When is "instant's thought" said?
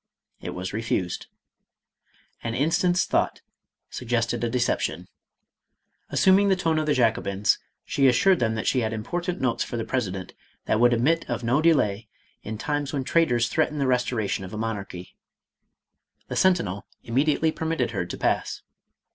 2.55-3.41